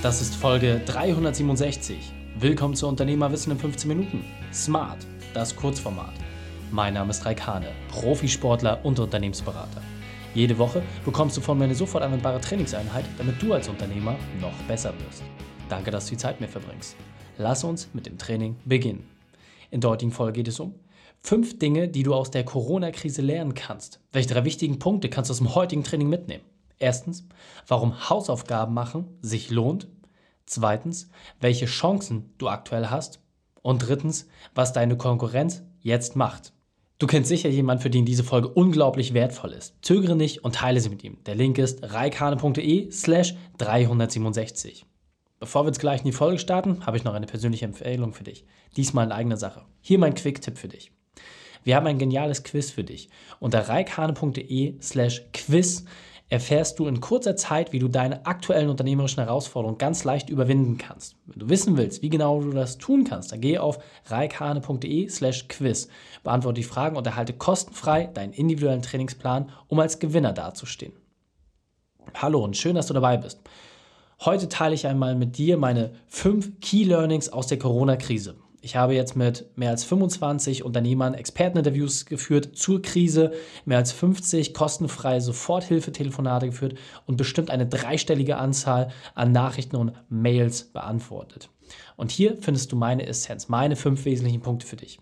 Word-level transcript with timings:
Das 0.00 0.22
ist 0.22 0.36
Folge 0.36 0.80
367. 0.86 2.12
Willkommen 2.38 2.76
zu 2.76 2.86
Unternehmerwissen 2.86 3.50
in 3.50 3.58
15 3.58 3.88
Minuten. 3.88 4.24
Smart, 4.52 5.04
das 5.34 5.56
Kurzformat. 5.56 6.12
Mein 6.70 6.94
Name 6.94 7.10
ist 7.10 7.26
Raikane, 7.26 7.72
Profisportler 7.88 8.78
und 8.84 9.00
Unternehmensberater. 9.00 9.82
Jede 10.36 10.56
Woche 10.56 10.84
bekommst 11.04 11.36
du 11.36 11.40
von 11.40 11.58
mir 11.58 11.64
eine 11.64 11.74
sofort 11.74 12.04
anwendbare 12.04 12.40
Trainingseinheit, 12.40 13.06
damit 13.18 13.42
du 13.42 13.52
als 13.52 13.68
Unternehmer 13.68 14.14
noch 14.40 14.54
besser 14.68 14.94
wirst. 15.04 15.24
Danke, 15.68 15.90
dass 15.90 16.04
du 16.04 16.10
die 16.10 16.18
Zeit 16.18 16.40
mit 16.40 16.48
mir 16.48 16.52
verbringst. 16.52 16.94
Lass 17.36 17.64
uns 17.64 17.88
mit 17.92 18.06
dem 18.06 18.18
Training 18.18 18.54
beginnen. 18.64 19.04
In 19.72 19.80
der 19.80 19.90
heutigen 19.90 20.12
Folge 20.12 20.34
geht 20.34 20.48
es 20.48 20.60
um 20.60 20.74
fünf 21.22 21.58
Dinge, 21.58 21.88
die 21.88 22.04
du 22.04 22.14
aus 22.14 22.30
der 22.30 22.44
Corona-Krise 22.44 23.20
lernen 23.22 23.54
kannst. 23.54 23.98
Welche 24.12 24.28
drei 24.28 24.44
wichtigen 24.44 24.78
Punkte 24.78 25.08
kannst 25.08 25.28
du 25.28 25.32
aus 25.32 25.38
dem 25.38 25.56
heutigen 25.56 25.82
Training 25.82 26.08
mitnehmen? 26.08 26.44
Erstens, 26.78 27.26
warum 27.66 28.08
Hausaufgaben 28.08 28.74
machen 28.74 29.18
sich 29.20 29.50
lohnt. 29.50 29.88
Zweitens, 30.46 31.10
welche 31.40 31.66
Chancen 31.66 32.32
du 32.38 32.48
aktuell 32.48 32.88
hast. 32.88 33.20
Und 33.62 33.86
drittens, 33.86 34.28
was 34.54 34.72
deine 34.72 34.96
Konkurrenz 34.96 35.62
jetzt 35.80 36.16
macht. 36.16 36.52
Du 36.98 37.06
kennst 37.06 37.28
sicher 37.28 37.48
jemanden, 37.48 37.82
für 37.82 37.90
den 37.90 38.04
diese 38.04 38.24
Folge 38.24 38.48
unglaublich 38.48 39.14
wertvoll 39.14 39.52
ist. 39.52 39.76
Zögere 39.82 40.16
nicht 40.16 40.44
und 40.44 40.56
teile 40.56 40.80
sie 40.80 40.88
mit 40.88 41.04
ihm. 41.04 41.18
Der 41.26 41.36
Link 41.36 41.58
ist 41.58 41.92
reikane.de 41.92 42.90
slash 42.90 43.34
367. 43.58 44.84
Bevor 45.38 45.62
wir 45.62 45.68
jetzt 45.68 45.78
gleich 45.78 46.00
in 46.00 46.06
die 46.06 46.12
Folge 46.12 46.40
starten, 46.40 46.84
habe 46.84 46.96
ich 46.96 47.04
noch 47.04 47.14
eine 47.14 47.26
persönliche 47.26 47.66
Empfehlung 47.66 48.12
für 48.12 48.24
dich. 48.24 48.44
Diesmal 48.76 49.06
in 49.06 49.12
eigener 49.12 49.36
Sache. 49.36 49.64
Hier 49.80 49.98
mein 49.98 50.14
Quick-Tipp 50.14 50.58
für 50.58 50.66
dich. 50.66 50.90
Wir 51.62 51.76
haben 51.76 51.86
ein 51.86 51.98
geniales 51.98 52.42
Quiz 52.42 52.70
für 52.70 52.82
dich. 52.82 53.08
Unter 53.38 53.68
reikane.de 53.68 54.80
slash 54.80 55.22
quiz 55.32 55.84
erfährst 56.28 56.78
du 56.78 56.86
in 56.86 57.00
kurzer 57.00 57.36
Zeit, 57.36 57.72
wie 57.72 57.78
du 57.78 57.88
deine 57.88 58.26
aktuellen 58.26 58.68
unternehmerischen 58.68 59.22
Herausforderungen 59.22 59.78
ganz 59.78 60.04
leicht 60.04 60.28
überwinden 60.28 60.76
kannst. 60.76 61.16
Wenn 61.26 61.38
du 61.38 61.48
wissen 61.48 61.76
willst, 61.76 62.02
wie 62.02 62.10
genau 62.10 62.40
du 62.40 62.50
das 62.50 62.78
tun 62.78 63.04
kannst, 63.04 63.32
dann 63.32 63.40
gehe 63.40 63.62
auf 63.62 63.78
reikane.de 64.06 65.08
slash 65.08 65.48
quiz, 65.48 65.88
beantworte 66.22 66.60
die 66.60 66.66
Fragen 66.66 66.96
und 66.96 67.06
erhalte 67.06 67.32
kostenfrei 67.32 68.06
deinen 68.06 68.32
individuellen 68.32 68.82
Trainingsplan, 68.82 69.50
um 69.68 69.80
als 69.80 69.98
Gewinner 69.98 70.32
dazustehen. 70.32 70.92
Hallo 72.14 72.44
und 72.44 72.56
schön, 72.56 72.74
dass 72.74 72.86
du 72.86 72.94
dabei 72.94 73.16
bist. 73.16 73.40
Heute 74.20 74.48
teile 74.48 74.74
ich 74.74 74.86
einmal 74.86 75.14
mit 75.14 75.38
dir 75.38 75.56
meine 75.56 75.92
fünf 76.08 76.60
Key 76.60 76.84
Learnings 76.84 77.28
aus 77.28 77.46
der 77.46 77.58
Corona-Krise. 77.58 78.36
Ich 78.68 78.76
habe 78.76 78.94
jetzt 78.94 79.16
mit 79.16 79.46
mehr 79.56 79.70
als 79.70 79.84
25 79.84 80.62
Unternehmern 80.62 81.14
Experteninterviews 81.14 82.04
geführt 82.04 82.54
zur 82.54 82.82
Krise, 82.82 83.32
mehr 83.64 83.78
als 83.78 83.92
50 83.92 84.52
kostenfreie 84.52 85.22
Soforthilfetelefonate 85.22 86.48
geführt 86.48 86.74
und 87.06 87.16
bestimmt 87.16 87.50
eine 87.50 87.66
dreistellige 87.66 88.36
Anzahl 88.36 88.90
an 89.14 89.32
Nachrichten 89.32 89.76
und 89.76 89.92
Mails 90.10 90.64
beantwortet. 90.64 91.48
Und 91.96 92.10
hier 92.10 92.36
findest 92.36 92.70
du 92.70 92.76
meine 92.76 93.06
Essenz, 93.06 93.48
meine 93.48 93.74
fünf 93.74 94.04
wesentlichen 94.04 94.42
Punkte 94.42 94.66
für 94.66 94.76
dich. 94.76 95.00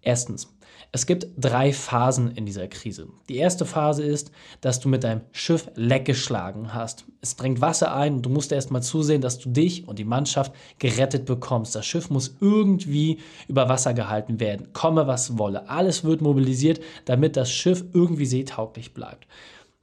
Erstens, 0.00 0.48
es 0.92 1.06
gibt 1.06 1.28
drei 1.38 1.72
Phasen 1.72 2.32
in 2.32 2.46
dieser 2.46 2.66
Krise. 2.66 3.06
Die 3.28 3.36
erste 3.36 3.64
Phase 3.64 4.02
ist, 4.02 4.32
dass 4.60 4.80
du 4.80 4.88
mit 4.88 5.04
deinem 5.04 5.20
Schiff 5.30 5.70
Leck 5.76 6.04
geschlagen 6.04 6.74
hast. 6.74 7.04
Es 7.20 7.36
drängt 7.36 7.60
Wasser 7.60 7.94
ein 7.94 8.14
und 8.14 8.22
du 8.22 8.30
musst 8.30 8.50
erstmal 8.50 8.82
zusehen, 8.82 9.20
dass 9.20 9.38
du 9.38 9.50
dich 9.50 9.86
und 9.86 10.00
die 10.00 10.04
Mannschaft 10.04 10.52
gerettet 10.80 11.26
bekommst. 11.26 11.76
Das 11.76 11.86
Schiff 11.86 12.10
muss 12.10 12.34
irgendwie 12.40 13.18
über 13.46 13.68
Wasser 13.68 13.94
gehalten 13.94 14.40
werden, 14.40 14.72
komme 14.72 15.06
was 15.06 15.38
wolle. 15.38 15.68
Alles 15.68 16.02
wird 16.02 16.22
mobilisiert, 16.22 16.80
damit 17.04 17.36
das 17.36 17.52
Schiff 17.52 17.84
irgendwie 17.92 18.26
seetauglich 18.26 18.92
bleibt. 18.92 19.28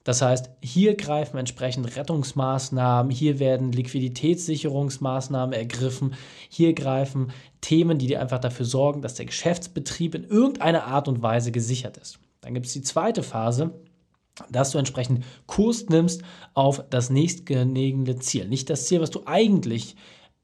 Das 0.07 0.21
heißt, 0.21 0.51
hier 0.61 0.95
greifen 0.95 1.37
entsprechend 1.37 1.97
Rettungsmaßnahmen, 1.97 3.11
hier 3.11 3.39
werden 3.39 3.73
Liquiditätssicherungsmaßnahmen 3.73 5.51
ergriffen, 5.51 6.15
hier 6.47 6.73
greifen 6.73 7.33
Themen, 7.59 7.97
die 7.97 8.07
dir 8.07 8.21
einfach 8.21 8.39
dafür 8.39 8.65
sorgen, 8.65 9.01
dass 9.01 9.15
der 9.15 9.25
Geschäftsbetrieb 9.25 10.15
in 10.15 10.23
irgendeiner 10.23 10.85
Art 10.85 11.09
und 11.09 11.21
Weise 11.21 11.51
gesichert 11.51 11.97
ist. 11.97 12.19
Dann 12.39 12.53
gibt 12.53 12.67
es 12.67 12.71
die 12.71 12.83
zweite 12.83 13.21
Phase, 13.21 13.81
dass 14.49 14.71
du 14.71 14.77
entsprechend 14.77 15.25
Kurs 15.45 15.89
nimmst 15.89 16.21
auf 16.53 16.85
das 16.89 17.09
nächstgelegene 17.09 18.17
Ziel. 18.19 18.47
Nicht 18.47 18.69
das 18.69 18.85
Ziel, 18.85 19.01
was 19.01 19.11
du 19.11 19.23
eigentlich 19.25 19.97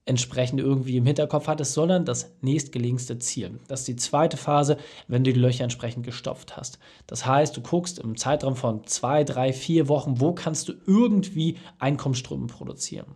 entsprechend 0.05 0.59
irgendwie 0.59 0.97
im 0.97 1.05
Hinterkopf 1.05 1.47
hattest, 1.47 1.73
sondern 1.73 2.03
das 2.03 2.35
nächstgelegenste 2.41 3.19
Ziel. 3.19 3.59
Das 3.67 3.81
ist 3.81 3.87
die 3.87 3.95
zweite 3.95 4.35
Phase, 4.35 4.77
wenn 5.07 5.23
du 5.23 5.31
die 5.31 5.39
Löcher 5.39 5.63
entsprechend 5.63 6.05
gestopft 6.05 6.57
hast. 6.57 6.77
Das 7.07 7.25
heißt, 7.25 7.55
du 7.55 7.61
guckst 7.61 7.99
im 7.99 8.17
Zeitraum 8.17 8.55
von 8.55 8.85
zwei, 8.85 9.23
drei, 9.23 9.53
vier 9.53 9.87
Wochen, 9.87 10.19
wo 10.19 10.33
kannst 10.33 10.67
du 10.67 10.73
irgendwie 10.85 11.57
Einkommensströme 11.79 12.47
produzieren. 12.47 13.15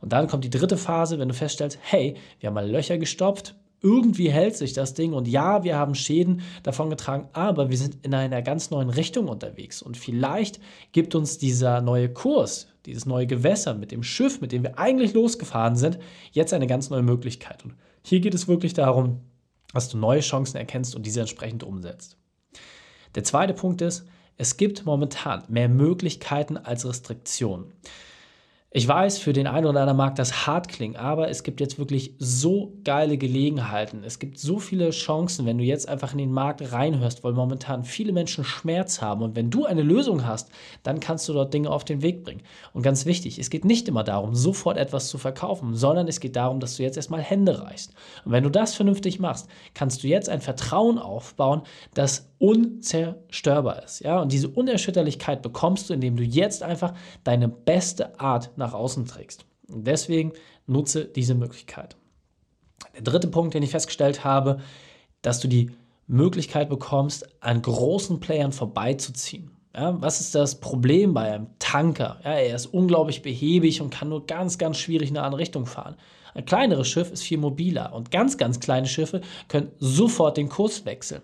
Und 0.00 0.12
dann 0.12 0.28
kommt 0.28 0.44
die 0.44 0.50
dritte 0.50 0.76
Phase, 0.76 1.18
wenn 1.18 1.28
du 1.28 1.34
feststellst, 1.34 1.78
hey, 1.82 2.16
wir 2.38 2.46
haben 2.46 2.54
mal 2.54 2.70
Löcher 2.70 2.96
gestopft, 2.96 3.56
irgendwie 3.82 4.30
hält 4.30 4.56
sich 4.56 4.72
das 4.72 4.94
Ding 4.94 5.12
und 5.12 5.26
ja, 5.26 5.64
wir 5.64 5.76
haben 5.76 5.94
Schäden 5.94 6.42
davon 6.62 6.90
getragen, 6.90 7.28
aber 7.32 7.70
wir 7.70 7.78
sind 7.78 7.98
in 8.02 8.14
einer 8.14 8.42
ganz 8.42 8.70
neuen 8.70 8.90
Richtung 8.90 9.28
unterwegs 9.28 9.82
und 9.82 9.96
vielleicht 9.96 10.60
gibt 10.92 11.14
uns 11.14 11.38
dieser 11.38 11.80
neue 11.80 12.12
Kurs, 12.12 12.68
dieses 12.86 13.06
neue 13.06 13.26
Gewässer 13.26 13.74
mit 13.74 13.90
dem 13.90 14.02
Schiff, 14.02 14.40
mit 14.40 14.52
dem 14.52 14.62
wir 14.62 14.78
eigentlich 14.78 15.14
losgefahren 15.14 15.76
sind, 15.76 15.98
jetzt 16.32 16.52
eine 16.52 16.66
ganz 16.66 16.90
neue 16.90 17.02
Möglichkeit. 17.02 17.64
Und 17.64 17.74
hier 18.02 18.20
geht 18.20 18.34
es 18.34 18.48
wirklich 18.48 18.74
darum, 18.74 19.20
dass 19.72 19.88
du 19.88 19.98
neue 19.98 20.20
Chancen 20.20 20.56
erkennst 20.56 20.94
und 20.94 21.06
diese 21.06 21.20
entsprechend 21.20 21.62
umsetzt. 21.62 22.16
Der 23.14 23.24
zweite 23.24 23.54
Punkt 23.54 23.80
ist, 23.82 24.06
es 24.36 24.56
gibt 24.56 24.86
momentan 24.86 25.42
mehr 25.48 25.68
Möglichkeiten 25.68 26.56
als 26.56 26.86
Restriktionen. 26.86 27.72
Ich 28.72 28.86
weiß, 28.86 29.18
für 29.18 29.32
den 29.32 29.48
einen 29.48 29.66
oder 29.66 29.80
anderen 29.80 29.96
mag 29.96 30.14
das 30.14 30.46
hart 30.46 30.68
klingen, 30.68 30.94
aber 30.94 31.28
es 31.28 31.42
gibt 31.42 31.58
jetzt 31.58 31.80
wirklich 31.80 32.14
so 32.20 32.78
geile 32.84 33.18
Gelegenheiten. 33.18 34.04
Es 34.04 34.20
gibt 34.20 34.38
so 34.38 34.60
viele 34.60 34.90
Chancen, 34.90 35.44
wenn 35.44 35.58
du 35.58 35.64
jetzt 35.64 35.88
einfach 35.88 36.12
in 36.12 36.18
den 36.18 36.30
Markt 36.30 36.70
reinhörst, 36.70 37.24
weil 37.24 37.32
momentan 37.32 37.82
viele 37.82 38.12
Menschen 38.12 38.44
Schmerz 38.44 39.02
haben. 39.02 39.22
Und 39.22 39.34
wenn 39.34 39.50
du 39.50 39.64
eine 39.64 39.82
Lösung 39.82 40.24
hast, 40.24 40.52
dann 40.84 41.00
kannst 41.00 41.28
du 41.28 41.32
dort 41.32 41.52
Dinge 41.52 41.68
auf 41.68 41.84
den 41.84 42.00
Weg 42.00 42.22
bringen. 42.22 42.42
Und 42.72 42.82
ganz 42.82 43.06
wichtig, 43.06 43.40
es 43.40 43.50
geht 43.50 43.64
nicht 43.64 43.88
immer 43.88 44.04
darum, 44.04 44.36
sofort 44.36 44.76
etwas 44.76 45.08
zu 45.08 45.18
verkaufen, 45.18 45.74
sondern 45.74 46.06
es 46.06 46.20
geht 46.20 46.36
darum, 46.36 46.60
dass 46.60 46.76
du 46.76 46.84
jetzt 46.84 46.96
erstmal 46.96 47.22
Hände 47.22 47.60
reichst. 47.60 47.92
Und 48.24 48.30
wenn 48.30 48.44
du 48.44 48.50
das 48.50 48.76
vernünftig 48.76 49.18
machst, 49.18 49.48
kannst 49.74 50.04
du 50.04 50.06
jetzt 50.06 50.28
ein 50.28 50.42
Vertrauen 50.42 51.00
aufbauen, 51.00 51.62
das 51.94 52.29
unzerstörbar 52.40 53.84
ist. 53.84 54.00
Ja? 54.00 54.20
Und 54.20 54.32
diese 54.32 54.48
Unerschütterlichkeit 54.48 55.42
bekommst 55.42 55.88
du, 55.88 55.94
indem 55.94 56.16
du 56.16 56.24
jetzt 56.24 56.62
einfach 56.62 56.94
deine 57.22 57.48
beste 57.48 58.18
Art 58.18 58.50
nach 58.56 58.72
außen 58.72 59.04
trägst. 59.04 59.44
Und 59.68 59.86
deswegen 59.86 60.32
nutze 60.66 61.04
diese 61.04 61.34
Möglichkeit. 61.34 61.96
Der 62.94 63.02
dritte 63.02 63.28
Punkt, 63.28 63.54
den 63.54 63.62
ich 63.62 63.70
festgestellt 63.70 64.24
habe, 64.24 64.58
dass 65.22 65.38
du 65.38 65.48
die 65.48 65.70
Möglichkeit 66.06 66.70
bekommst, 66.70 67.28
an 67.40 67.60
großen 67.62 68.18
Playern 68.20 68.52
vorbeizuziehen. 68.52 69.50
Ja, 69.76 70.00
was 70.00 70.20
ist 70.20 70.34
das 70.34 70.58
Problem 70.58 71.14
bei 71.14 71.32
einem 71.32 71.46
Tanker? 71.58 72.20
Ja, 72.24 72.32
er 72.32 72.56
ist 72.56 72.66
unglaublich 72.66 73.22
behäbig 73.22 73.80
und 73.82 73.90
kann 73.90 74.08
nur 74.08 74.26
ganz, 74.26 74.58
ganz 74.58 74.78
schwierig 74.78 75.10
in 75.10 75.16
eine 75.16 75.26
andere 75.26 75.42
Richtung 75.42 75.66
fahren. 75.66 75.94
Ein 76.34 76.46
kleineres 76.46 76.88
Schiff 76.88 77.12
ist 77.12 77.22
viel 77.22 77.38
mobiler 77.38 77.92
und 77.92 78.10
ganz, 78.10 78.38
ganz 78.38 78.58
kleine 78.58 78.86
Schiffe 78.86 79.20
können 79.46 79.70
sofort 79.78 80.38
den 80.38 80.48
Kurs 80.48 80.84
wechseln. 80.86 81.22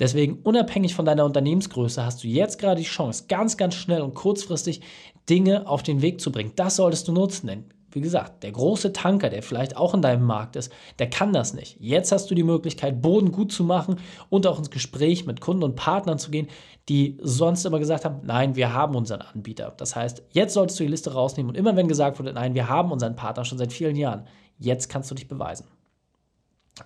Deswegen, 0.00 0.40
unabhängig 0.42 0.94
von 0.94 1.04
deiner 1.04 1.26
Unternehmensgröße, 1.26 2.04
hast 2.04 2.24
du 2.24 2.28
jetzt 2.28 2.58
gerade 2.58 2.80
die 2.80 2.86
Chance, 2.86 3.26
ganz, 3.28 3.56
ganz 3.56 3.74
schnell 3.74 4.00
und 4.00 4.14
kurzfristig 4.14 4.80
Dinge 5.28 5.68
auf 5.68 5.82
den 5.82 6.02
Weg 6.02 6.20
zu 6.20 6.32
bringen. 6.32 6.52
Das 6.56 6.76
solltest 6.76 7.06
du 7.06 7.12
nutzen, 7.12 7.46
denn 7.46 7.64
wie 7.92 8.00
gesagt, 8.00 8.44
der 8.44 8.52
große 8.52 8.92
Tanker, 8.92 9.30
der 9.30 9.42
vielleicht 9.42 9.76
auch 9.76 9.94
in 9.94 10.02
deinem 10.02 10.24
Markt 10.24 10.56
ist, 10.56 10.72
der 10.98 11.10
kann 11.10 11.32
das 11.32 11.54
nicht. 11.54 11.76
Jetzt 11.80 12.12
hast 12.12 12.30
du 12.30 12.34
die 12.34 12.44
Möglichkeit, 12.44 13.02
Boden 13.02 13.32
gut 13.32 13.52
zu 13.52 13.64
machen 13.64 13.96
und 14.28 14.46
auch 14.46 14.58
ins 14.58 14.70
Gespräch 14.70 15.26
mit 15.26 15.40
Kunden 15.40 15.64
und 15.64 15.74
Partnern 15.74 16.18
zu 16.18 16.30
gehen, 16.30 16.48
die 16.88 17.18
sonst 17.20 17.64
immer 17.66 17.78
gesagt 17.78 18.04
haben, 18.04 18.20
nein, 18.22 18.54
wir 18.54 18.72
haben 18.72 18.94
unseren 18.94 19.22
Anbieter. 19.22 19.74
Das 19.76 19.96
heißt, 19.96 20.22
jetzt 20.30 20.54
solltest 20.54 20.78
du 20.78 20.84
die 20.84 20.90
Liste 20.90 21.12
rausnehmen 21.12 21.50
und 21.50 21.56
immer 21.56 21.76
wenn 21.76 21.88
gesagt 21.88 22.18
wurde, 22.18 22.32
nein, 22.32 22.54
wir 22.54 22.68
haben 22.68 22.92
unseren 22.92 23.16
Partner 23.16 23.44
schon 23.44 23.58
seit 23.58 23.72
vielen 23.72 23.96
Jahren, 23.96 24.26
jetzt 24.58 24.88
kannst 24.88 25.10
du 25.10 25.14
dich 25.14 25.28
beweisen. 25.28 25.66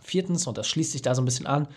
Viertens, 0.01 0.47
und 0.47 0.59
das 0.59 0.67
schließt 0.67 0.93
sich 0.93 1.03
da 1.03 1.15
so 1.15 1.23
ein 1.23 1.27
bisschen 1.27 1.47
an, 1.47 1.69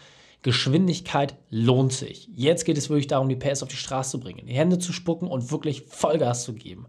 Geschwindigkeit 0.48 1.36
lohnt 1.50 1.92
sich. 1.92 2.30
Jetzt 2.34 2.64
geht 2.64 2.78
es 2.78 2.90
wirklich 2.90 3.08
darum, 3.08 3.28
die 3.28 3.36
PS 3.36 3.64
auf 3.64 3.68
die 3.68 3.76
Straße 3.76 4.12
zu 4.12 4.20
bringen, 4.22 4.48
die 4.48 4.54
Hände 4.54 4.80
zu 4.80 4.94
spucken 4.94 5.28
und 5.28 5.52
wirklich 5.52 5.82
Vollgas 5.82 6.46
zu 6.46 6.54
geben. 6.54 6.86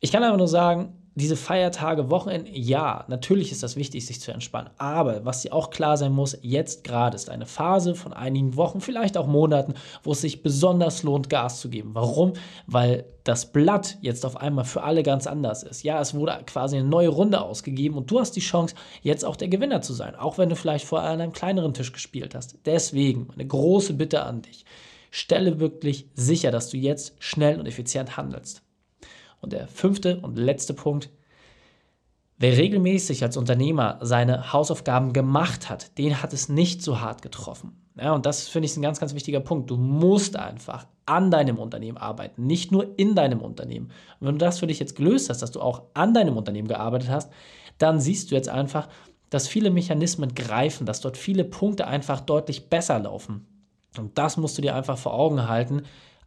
Ich 0.00 0.10
kann 0.10 0.24
aber 0.24 0.36
nur 0.36 0.48
sagen, 0.48 0.92
diese 1.16 1.36
Feiertage, 1.36 2.10
Wochenende, 2.10 2.50
ja, 2.52 3.06
natürlich 3.08 3.50
ist 3.50 3.62
das 3.62 3.74
wichtig, 3.74 4.04
sich 4.04 4.20
zu 4.20 4.32
entspannen. 4.32 4.68
Aber 4.76 5.24
was 5.24 5.40
dir 5.40 5.54
auch 5.54 5.70
klar 5.70 5.96
sein 5.96 6.12
muss, 6.12 6.36
jetzt 6.42 6.84
gerade 6.84 7.16
ist 7.16 7.30
eine 7.30 7.46
Phase 7.46 7.94
von 7.94 8.12
einigen 8.12 8.54
Wochen, 8.56 8.82
vielleicht 8.82 9.16
auch 9.16 9.26
Monaten, 9.26 9.74
wo 10.02 10.12
es 10.12 10.20
sich 10.20 10.42
besonders 10.42 11.02
lohnt, 11.02 11.30
Gas 11.30 11.60
zu 11.60 11.70
geben. 11.70 11.94
Warum? 11.94 12.34
Weil 12.66 13.06
das 13.24 13.50
Blatt 13.50 13.96
jetzt 14.02 14.26
auf 14.26 14.36
einmal 14.36 14.66
für 14.66 14.82
alle 14.82 15.02
ganz 15.02 15.26
anders 15.26 15.62
ist. 15.62 15.82
Ja, 15.82 16.02
es 16.02 16.12
wurde 16.12 16.38
quasi 16.44 16.76
eine 16.76 16.86
neue 16.86 17.08
Runde 17.08 17.40
ausgegeben 17.40 17.96
und 17.96 18.10
du 18.10 18.20
hast 18.20 18.32
die 18.32 18.40
Chance, 18.40 18.74
jetzt 19.00 19.24
auch 19.24 19.36
der 19.36 19.48
Gewinner 19.48 19.80
zu 19.80 19.94
sein, 19.94 20.16
auch 20.16 20.36
wenn 20.36 20.50
du 20.50 20.54
vielleicht 20.54 20.84
vorher 20.84 21.08
an 21.08 21.22
einem 21.22 21.32
kleineren 21.32 21.72
Tisch 21.72 21.92
gespielt 21.92 22.34
hast. 22.34 22.58
Deswegen 22.66 23.28
eine 23.32 23.46
große 23.46 23.94
Bitte 23.94 24.22
an 24.22 24.42
dich. 24.42 24.66
Stelle 25.10 25.60
wirklich 25.60 26.10
sicher, 26.14 26.50
dass 26.50 26.68
du 26.68 26.76
jetzt 26.76 27.14
schnell 27.20 27.58
und 27.58 27.64
effizient 27.64 28.18
handelst. 28.18 28.65
Und 29.46 29.52
der 29.52 29.68
fünfte 29.68 30.18
und 30.20 30.36
letzte 30.36 30.74
Punkt, 30.74 31.08
Wer 32.38 32.58
regelmäßig 32.58 33.22
als 33.22 33.38
Unternehmer 33.38 33.98
seine 34.02 34.52
Hausaufgaben 34.52 35.14
gemacht 35.14 35.70
hat, 35.70 35.96
den 35.96 36.22
hat 36.22 36.34
es 36.34 36.50
nicht 36.50 36.82
so 36.82 37.00
hart 37.00 37.22
getroffen. 37.22 37.72
Ja, 37.98 38.12
und 38.12 38.26
das 38.26 38.48
finde 38.48 38.66
ich 38.66 38.76
ein 38.76 38.82
ganz, 38.82 39.00
ganz 39.00 39.14
wichtiger 39.14 39.40
Punkt. 39.40 39.70
Du 39.70 39.78
musst 39.78 40.36
einfach 40.36 40.86
an 41.06 41.30
deinem 41.30 41.58
Unternehmen 41.58 41.96
arbeiten, 41.96 42.46
nicht 42.46 42.72
nur 42.72 42.98
in 42.98 43.14
deinem 43.14 43.40
Unternehmen. 43.40 43.86
Und 44.20 44.26
wenn 44.26 44.34
du 44.38 44.44
das 44.44 44.58
für 44.58 44.66
dich 44.66 44.78
jetzt 44.78 44.96
gelöst 44.96 45.30
hast, 45.30 45.40
dass 45.40 45.52
du 45.52 45.62
auch 45.62 45.84
an 45.94 46.12
deinem 46.12 46.36
Unternehmen 46.36 46.68
gearbeitet 46.68 47.08
hast, 47.08 47.32
dann 47.78 48.00
siehst 48.00 48.30
du 48.30 48.34
jetzt 48.34 48.50
einfach, 48.50 48.88
dass 49.30 49.48
viele 49.48 49.70
Mechanismen 49.70 50.34
greifen, 50.34 50.84
dass 50.84 51.00
dort 51.00 51.16
viele 51.16 51.44
Punkte 51.44 51.86
einfach 51.86 52.20
deutlich 52.20 52.68
besser 52.68 52.98
laufen. 52.98 53.46
Und 53.96 54.18
das 54.18 54.36
musst 54.36 54.58
du 54.58 54.62
dir 54.62 54.74
einfach 54.74 54.98
vor 54.98 55.14
Augen 55.14 55.48
halten. 55.48 55.84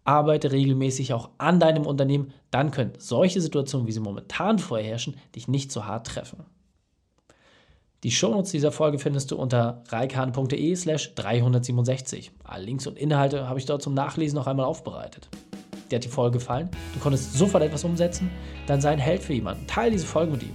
Arbeite 0.10 0.52
regelmäßig 0.52 1.14
auch 1.14 1.30
an 1.38 1.60
deinem 1.60 1.86
Unternehmen, 1.86 2.34
dann 2.50 2.72
können 2.72 2.94
solche 2.98 3.42
Situationen, 3.42 3.86
wie 3.86 3.92
sie 3.92 4.00
momentan 4.00 4.58
vorherrschen, 4.58 5.16
dich 5.36 5.48
nicht 5.48 5.72
so 5.72 5.86
hart 5.86 6.08
treffen. 6.08 6.46
Die 8.02 8.10
Shownotes 8.10 8.50
dieser 8.50 8.72
Folge 8.72 8.98
findest 8.98 9.30
du 9.30 9.36
unter 9.36 9.84
reikane.de 9.90 10.76
slash 10.76 11.14
367. 11.14 12.32
Alle 12.44 12.66
Links 12.66 12.88
und 12.88 12.98
Inhalte 12.98 13.48
habe 13.48 13.60
ich 13.60 13.68
dort 13.68 13.84
zum 13.84 13.94
Nachlesen 13.94 14.36
noch 14.36 14.48
einmal 14.48 14.66
aufbereitet. 14.66 15.30
Dir 15.92 15.98
hat 15.98 16.06
die 16.06 16.10
Folge 16.10 16.40
gefallen? 16.40 16.72
Du 16.96 17.00
konntest 17.00 17.34
sofort 17.34 17.64
etwas 17.64 17.84
umsetzen? 17.84 18.32
Dann 18.66 18.82
sei 18.82 18.90
ein 18.90 19.00
Held 19.00 19.22
für 19.22 19.34
jemanden. 19.34 19.68
Teile 19.68 19.92
diese 19.92 20.08
Folge 20.08 20.32
mit 20.32 20.42
ihm. 20.42 20.54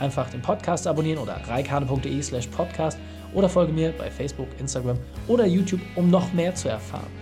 Einfach 0.00 0.28
den 0.28 0.42
Podcast 0.42 0.86
abonnieren 0.86 1.18
oder 1.18 1.40
reikane.de 1.46 2.20
slash 2.20 2.48
podcast 2.48 2.98
oder 3.32 3.48
folge 3.48 3.72
mir 3.72 3.92
bei 3.96 4.10
Facebook, 4.10 4.48
Instagram 4.58 4.98
oder 5.28 5.46
YouTube, 5.46 5.80
um 5.96 6.10
noch 6.10 6.30
mehr 6.34 6.54
zu 6.54 6.68
erfahren. 6.68 7.21